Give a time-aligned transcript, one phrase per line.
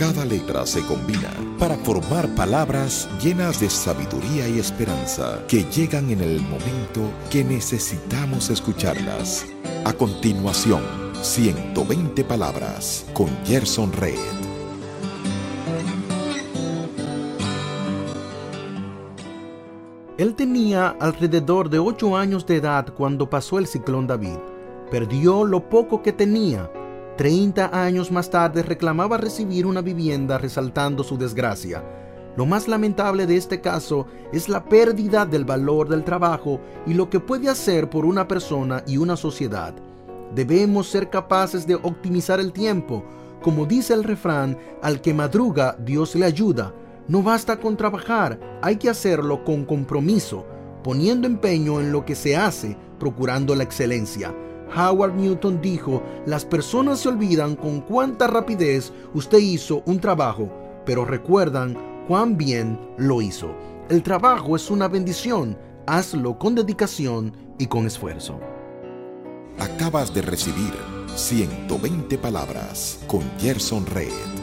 [0.00, 6.22] Cada letra se combina para formar palabras llenas de sabiduría y esperanza que llegan en
[6.22, 9.44] el momento que necesitamos escucharlas.
[9.84, 10.80] A continuación,
[11.20, 14.14] 120 palabras con Gerson Red.
[20.16, 24.38] Él tenía alrededor de 8 años de edad cuando pasó el ciclón David.
[24.90, 26.70] Perdió lo poco que tenía.
[27.20, 31.84] 30 años más tarde reclamaba recibir una vivienda resaltando su desgracia.
[32.34, 37.10] Lo más lamentable de este caso es la pérdida del valor del trabajo y lo
[37.10, 39.74] que puede hacer por una persona y una sociedad.
[40.34, 43.04] Debemos ser capaces de optimizar el tiempo.
[43.42, 46.72] Como dice el refrán, al que madruga Dios le ayuda.
[47.06, 50.46] No basta con trabajar, hay que hacerlo con compromiso,
[50.82, 54.34] poniendo empeño en lo que se hace, procurando la excelencia.
[54.76, 60.50] Howard Newton dijo, las personas se olvidan con cuánta rapidez usted hizo un trabajo,
[60.84, 63.54] pero recuerdan cuán bien lo hizo.
[63.88, 68.38] El trabajo es una bendición, hazlo con dedicación y con esfuerzo.
[69.58, 70.72] Acabas de recibir
[71.14, 74.39] 120 palabras con Gerson Red.